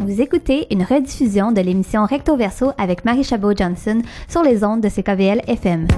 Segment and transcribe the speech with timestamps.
[0.00, 4.88] Vous écoutez une rediffusion de l'émission Recto Verso avec Marie Chabot-Johnson sur les ondes de
[4.88, 5.88] CKVL FM.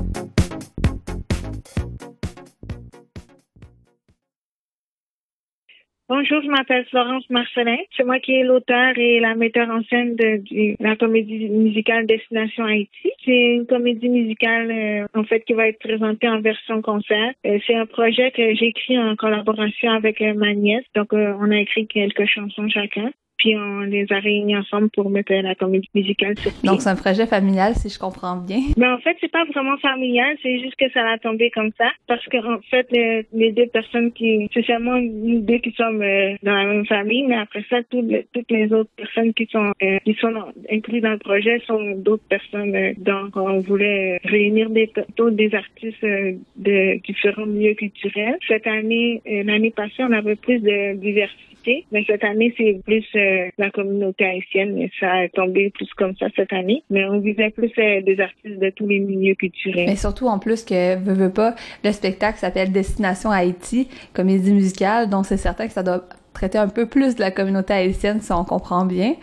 [6.09, 7.77] Bonjour, je m'appelle Florence Marcelin.
[7.95, 12.65] C'est moi qui est l'auteur et la metteur en scène de, la comédie musicale Destination
[12.65, 13.13] Haïti.
[13.25, 17.33] C'est une comédie musicale euh, en fait qui va être présentée en version concert.
[17.47, 20.87] Euh, c'est un projet que j'ai écrit en collaboration avec euh, ma nièce.
[20.95, 25.33] Donc on a écrit quelques chansons chacun puis on les a réunis ensemble pour mettre
[25.33, 26.69] la comédie musicale sur pied.
[26.69, 28.61] Donc c'est un projet familial si je comprends bien.
[28.77, 31.89] Mais en fait, c'est pas vraiment familial, c'est juste que ça a tombé comme ça
[32.07, 36.35] parce que en fait les, deux personnes qui c'est seulement nous deux qui sommes euh,
[36.43, 39.73] dans la même famille, mais après ça toutes les, toutes les autres personnes qui sont
[39.83, 40.35] euh, qui sont
[40.71, 42.75] incluses dans le projet sont d'autres personnes.
[42.75, 44.93] Euh, donc on voulait réunir des
[45.33, 48.37] des artistes de différents milieux culturels.
[48.47, 51.51] Cette année, l'année passée, on avait plus de diversité
[51.93, 56.17] mais cette année, c'est plus euh, la communauté haïtienne, mais ça a tombé plus comme
[56.17, 56.83] ça cette année.
[56.91, 59.87] Mais on visait plus euh, des artistes de tous les milieux culturels.
[59.87, 65.09] Mais surtout, en plus, que veut, veut pas, le spectacle s'appelle Destination Haïti, comédie musicale,
[65.09, 68.33] donc c'est certain que ça doit traiter un peu plus de la communauté haïtienne si
[68.33, 69.15] on comprend bien.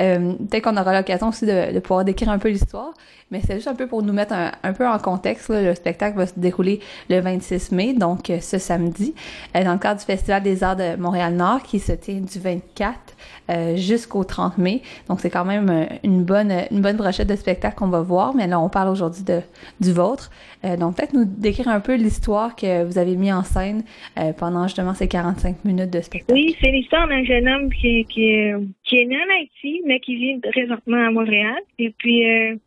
[0.00, 2.92] Euh, Peut-être qu'on aura l'occasion aussi de, pouvoir décrire un peu l'histoire,
[3.32, 5.48] mais c'est juste un peu pour nous mettre un, peu en contexte.
[5.48, 5.62] Là.
[5.62, 9.14] Le spectacle va se dérouler le 26 mai, donc euh, ce samedi,
[9.56, 12.94] euh, dans le cadre du Festival des Arts de Montréal-Nord qui se tient du 24
[13.50, 14.82] euh, jusqu'au 30 mai.
[15.08, 18.46] Donc c'est quand même une bonne une bonne brochette de spectacles qu'on va voir, mais
[18.46, 19.24] là on parle aujourd'hui
[19.80, 20.30] du vôtre.
[20.78, 23.82] Donc peut-être nous décrire un peu l'histoire que vous avez mis en scène
[24.36, 26.34] pendant justement ces 45 minutes de spectacle.
[26.34, 28.52] Oui, c'est l'histoire d'un jeune homme qui, qui,
[28.92, 31.56] qui est né en Haïti, mais qui vit présentement à Montréal.
[31.78, 32.24] Et puis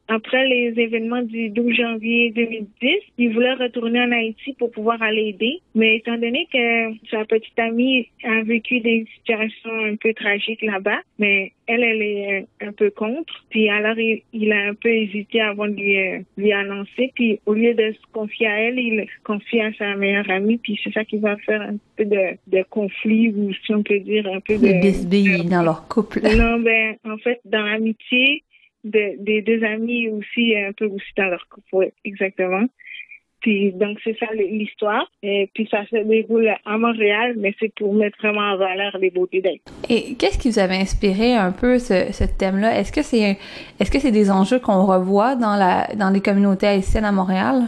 [0.07, 5.27] après les événements du 12 janvier 2010, il voulait retourner en Haïti pour pouvoir aller
[5.27, 5.59] aider.
[5.75, 10.99] Mais étant donné que sa petite amie a vécu des situations un peu tragiques là-bas,
[11.19, 13.45] mais elle, elle est un peu contre.
[13.49, 17.11] Puis alors, il, a un peu hésité avant de lui, euh, lui annoncer.
[17.15, 20.57] Puis au lieu de se confier à elle, il confie à sa meilleure amie.
[20.57, 23.99] Puis c'est ça qui va faire un peu de, de conflit ou si on peut
[23.99, 24.65] dire un peu de...
[24.65, 26.21] De dans leur couple.
[26.35, 28.43] Non, ben en fait, dans l'amitié
[28.83, 32.65] de, des deux amis aussi, un peu aussi dans leur couple, exactement.
[33.45, 35.07] Puis donc c'est ça l'histoire.
[35.21, 39.11] Et puis ça se déroule à Montréal, mais c'est pour mettre vraiment en valeur les
[39.11, 39.61] beautés d'être.
[39.87, 42.79] Et qu'est-ce qui vous avait inspiré un peu ce, ce thème-là?
[42.79, 43.37] Est-ce que c'est
[43.79, 47.65] est-ce que c'est des enjeux qu'on revoit dans la dans les communautés haïtiennes à Montréal?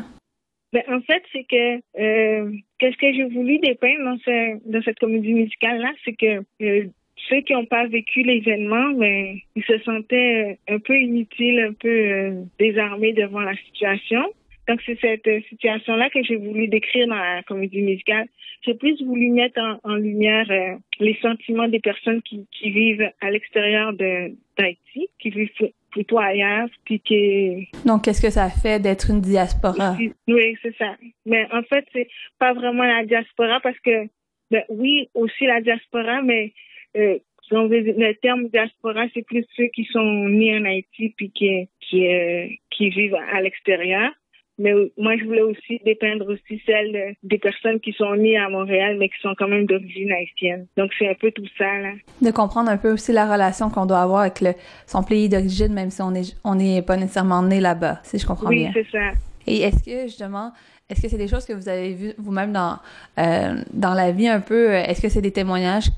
[0.74, 4.98] Ben, en fait, c'est que euh, qu'est-ce que j'ai voulu dépeindre dans, ce, dans cette
[4.98, 6.86] comédie musicale là, c'est que euh,
[7.30, 11.88] ceux qui n'ont pas vécu l'événement, ben, ils se sentaient un peu inutiles, un peu
[11.88, 14.24] euh, désarmés devant la situation.
[14.68, 18.28] Donc, c'est cette euh, situation-là que j'ai voulu décrire dans la comédie musicale.
[18.66, 23.32] J'ai plus voulu mettre en, lumière euh, les sentiments des personnes qui, qui vivent à
[23.32, 25.52] l'extérieur d'Haïti, qui vivent
[25.92, 27.70] plutôt ailleurs, puis qui...
[27.86, 29.96] Donc, qu'est-ce que ça fait d'être une diaspora?
[30.28, 30.96] Oui, c'est ça.
[31.26, 34.08] Mais en fait, c'est pas vraiment la diaspora parce que,
[34.52, 36.54] ben, oui, aussi la diaspora, mais
[36.98, 37.20] euh,
[37.52, 42.48] le terme diaspora, c'est plus ceux qui sont nés en Haïti puis qui, qui, euh,
[42.70, 44.12] qui vivent à l'extérieur.
[44.60, 48.98] Mais moi, je voulais aussi dépeindre aussi celles des personnes qui sont nées à Montréal,
[48.98, 50.66] mais qui sont quand même d'origine haïtienne.
[50.78, 51.92] Donc, c'est un peu tout ça, là.
[52.22, 54.54] De comprendre un peu aussi la relation qu'on doit avoir avec le,
[54.88, 58.26] son pays d'origine, même si on est, on n'est pas nécessairement né là-bas, si je
[58.26, 58.72] comprends bien.
[58.74, 59.12] Oui, c'est ça.
[59.46, 60.52] Et est-ce que, justement,
[60.90, 62.80] est-ce que c'est des choses que vous avez vues vous-même dans,
[63.20, 64.72] euh, dans la vie un peu?
[64.72, 65.90] Est-ce que c'est des témoignages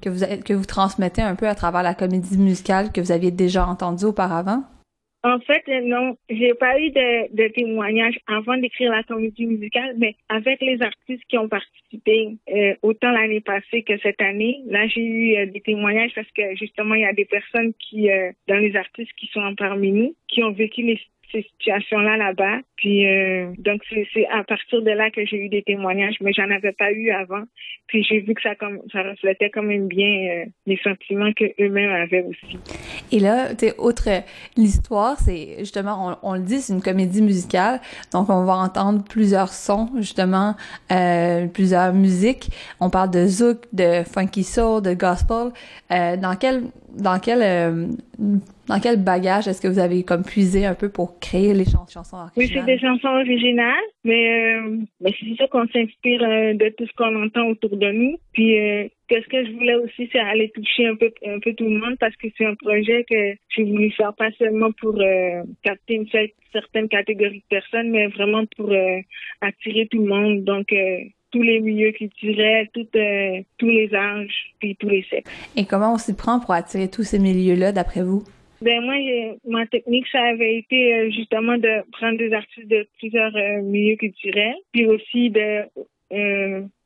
[0.00, 3.30] que vous, que vous transmettez un peu à travers la comédie musicale que vous aviez
[3.30, 4.64] déjà entendue auparavant?
[5.24, 10.60] En fait, non, j'ai pas eu de, témoignages avant d'écrire la comédie musicale, mais avec
[10.60, 15.36] les artistes qui ont participé, euh, autant l'année passée que cette année, là j'ai eu
[15.36, 18.74] euh, des témoignages parce que justement il y a des personnes qui, euh, dans les
[18.74, 20.98] artistes qui sont parmi nous, qui ont vécu les,
[21.32, 22.58] ces situations-là là-bas.
[22.76, 26.50] Puis euh, donc c'est à partir de là que j'ai eu des témoignages, mais j'en
[26.50, 27.42] avais pas eu avant.
[27.86, 31.44] Puis j'ai vu que ça comme ça reflétait quand même bien euh, les sentiments que
[31.60, 32.58] eux-mêmes avaient aussi.
[33.10, 34.08] Et là, tu outre
[34.56, 37.80] l'histoire, c'est justement on, on, le dit, c'est une comédie musicale,
[38.12, 40.54] donc on va entendre plusieurs sons justement,
[40.90, 42.50] euh, plusieurs musiques.
[42.80, 45.52] On parle de zouk, de funky soul, de gospel.
[45.90, 46.62] Euh, dans quel
[46.96, 47.86] dans quel euh,
[48.68, 52.16] dans quel bagage est-ce que vous avez comme puisé un peu pour créer les chansons
[52.16, 52.30] originales?
[52.36, 56.86] Oui, c'est des chansons originales, mais, euh, mais c'est sûr qu'on s'inspire euh, de tout
[56.86, 58.16] ce qu'on entend autour de nous.
[58.32, 61.64] Puis euh, qu'est-ce que je voulais aussi, c'est aller toucher un peu un peu tout
[61.64, 64.96] le monde parce que c'est un projet que j'ai voulu faire pas seulement pour
[65.62, 66.08] capter une
[66.52, 68.72] certaine catégorie de personnes, mais vraiment pour
[69.40, 70.44] attirer tout le monde.
[70.44, 70.72] Donc
[71.32, 72.86] tous les milieux culturels, tout,
[73.58, 75.30] tous les âges, puis tous les sexes.
[75.56, 78.22] Et comment on s'y prend pour attirer tous ces milieux-là, d'après vous?
[78.60, 78.94] Ben moi,
[79.48, 83.32] ma technique, ça avait été justement de prendre des artistes de plusieurs
[83.62, 85.64] milieux culturels, puis aussi de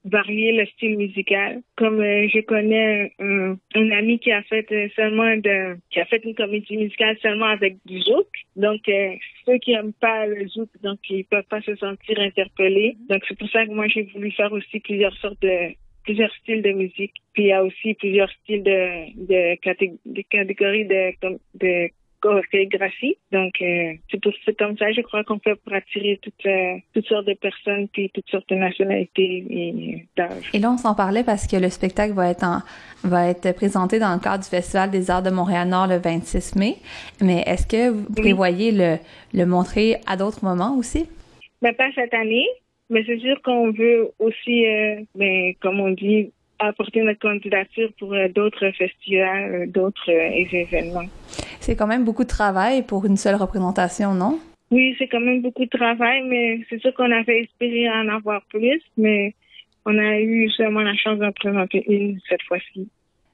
[0.06, 1.62] varier le style musical.
[1.76, 6.04] Comme euh, je connais un, un, ami qui a fait euh, seulement de, qui a
[6.06, 8.26] fait une comédie musicale seulement avec du zouk.
[8.54, 9.14] Donc euh,
[9.46, 12.96] ceux qui aiment pas le zouk, donc ils peuvent pas se sentir interpellés.
[13.08, 16.62] Donc c'est pour ça que moi j'ai voulu faire aussi plusieurs sortes de plusieurs styles
[16.62, 17.14] de musique.
[17.32, 18.80] Puis il y a aussi plusieurs styles de
[19.26, 21.12] de, de catégories de,
[21.54, 21.90] de
[22.20, 23.16] chorégraphie.
[23.32, 23.92] Donc, euh,
[24.44, 27.88] c'est comme ça, je crois qu'on fait pour attirer toutes, euh, toutes sortes de personnes,
[27.88, 30.50] puis toutes sortes de nationalités et d'âges.
[30.52, 32.60] Et là, on s'en parlait parce que le spectacle va être en,
[33.04, 36.76] va être présenté dans le cadre du Festival des Arts de Montréal-Nord le 26 mai.
[37.20, 38.96] Mais est-ce que vous prévoyez le,
[39.34, 41.08] le montrer à d'autres moments aussi?
[41.62, 42.46] Ben, pas cette année,
[42.90, 48.14] mais c'est sûr qu'on veut aussi, euh, ben, comme on dit, apporter notre candidature pour
[48.34, 51.04] d'autres festivals, d'autres événements.
[51.66, 54.38] C'est quand même beaucoup de travail pour une seule représentation, non?
[54.70, 58.40] Oui, c'est quand même beaucoup de travail, mais c'est sûr qu'on avait espéré en avoir
[58.50, 59.34] plus, mais
[59.84, 62.88] on a eu seulement la chance d'en présenter une cette fois-ci.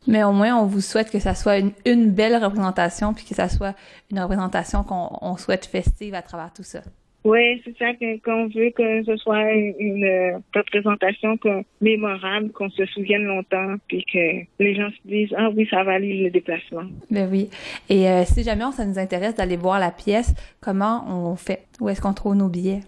[0.07, 3.35] Mais au moins, on vous souhaite que ça soit une, une belle représentation, puis que
[3.35, 3.77] ça soit
[4.11, 6.81] une représentation qu'on souhaite festive à travers tout ça.
[7.25, 7.93] Oui, c'est ça
[8.25, 11.39] qu'on veut que ce soit une représentation
[11.81, 16.25] mémorable, qu'on se souvienne longtemps, puis que les gens se disent ah oui, ça valait
[16.25, 16.85] le déplacement.
[17.11, 17.49] Ben oui.
[17.89, 21.67] Et euh, si jamais ça nous intéresse d'aller voir la pièce, comment on fait?
[21.81, 22.81] Où est-ce qu'on trouve nos billets?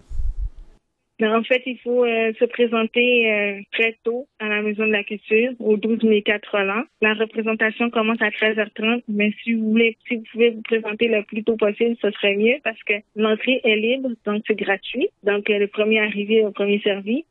[1.23, 5.03] En fait, il faut euh, se présenter euh, très tôt à la Maison de la
[5.03, 6.85] Culture, au 12 mai 80.
[7.01, 11.23] La représentation commence à 13h30, mais si vous voulez, si vous pouvez vous présenter le
[11.23, 15.07] plus tôt possible, ce serait mieux parce que l'entrée est libre, donc c'est gratuit.
[15.23, 17.23] Donc, euh, le premier arrivé au premier servi.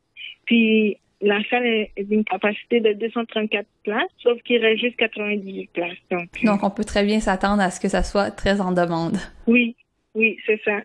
[0.47, 5.93] Puis, la salle est d'une capacité de 234 places, sauf qu'il reste juste 98 places.
[6.11, 9.17] Donc, donc on peut très bien s'attendre à ce que ça soit très en demande.
[9.47, 9.77] Oui,
[10.15, 10.81] oui, c'est ça.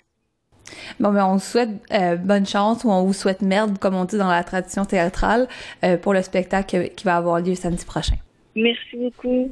[0.99, 4.05] Bon, mais on vous souhaite euh, bonne chance ou on vous souhaite merde, comme on
[4.05, 5.47] dit dans la tradition théâtrale,
[5.83, 8.15] euh, pour le spectacle qui va avoir lieu samedi prochain.
[8.55, 9.51] Merci beaucoup.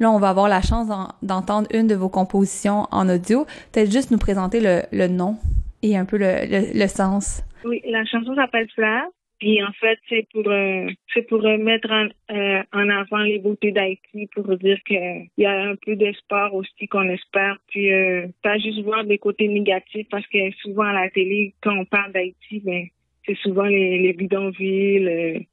[0.00, 0.88] Là, on va avoir la chance
[1.22, 3.46] d'entendre une de vos compositions en audio.
[3.72, 5.36] Peut-être juste nous présenter le, le nom
[5.82, 7.42] et un peu le, le, le sens.
[7.64, 9.02] Oui, la chanson s'appelle Fleur.
[9.44, 13.72] Puis en fait, c'est pour euh, c'est pour mettre en, euh, en avant les beautés
[13.72, 17.58] d'Haïti, pour dire qu'il y a un peu d'espoir aussi qu'on espère.
[17.68, 21.76] Puis euh, pas juste voir des côtés négatifs, parce que souvent à la télé, quand
[21.76, 22.86] on parle d'Haïti, ben
[23.26, 25.48] c'est souvent les, les bidonvilles, les,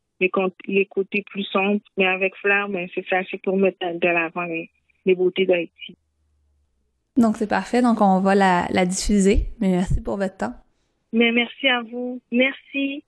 [0.67, 1.81] les côtés plus sombres.
[1.97, 4.69] Mais avec Fleur, ben c'est ça, c'est pour mettre de l'avant les,
[5.05, 5.97] les beautés d'Haïti.
[7.17, 9.47] Donc c'est parfait, donc on va la, la diffuser.
[9.59, 10.53] Mais merci pour votre temps.
[11.11, 12.21] Mais merci à vous.
[12.31, 13.03] Merci.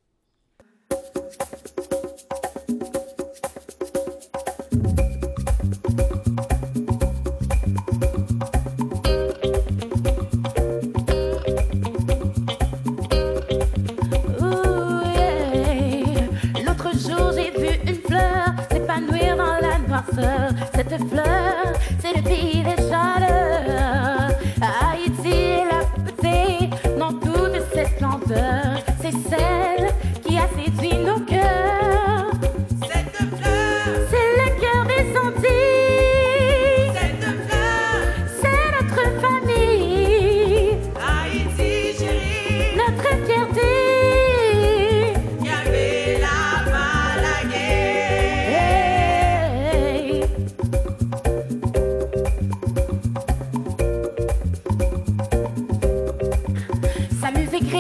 [20.12, 20.50] Noirceur.
[20.76, 22.64] Cette fleur, c'est le pays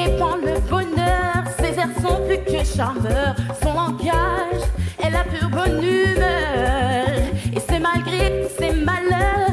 [0.04, 4.64] répand le bonheur, ses airs sont plus que charmeurs, son langage
[5.04, 7.08] est la pure bonne humeur.
[7.56, 9.53] Et c'est malgré ses malheurs